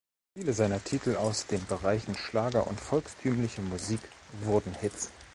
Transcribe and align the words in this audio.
Viele 0.35 0.53
seiner 0.53 0.83
Titel 0.83 1.15
aus 1.15 1.45
den 1.45 1.63
Bereichen 1.67 2.15
Schlager 2.15 2.65
und 2.65 2.79
volkstümliche 2.79 3.61
Musik 3.61 3.99
wurden 4.41 4.73
Hits. 4.73 5.11